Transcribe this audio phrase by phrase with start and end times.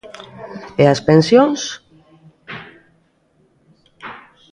[0.81, 1.61] E as pensións?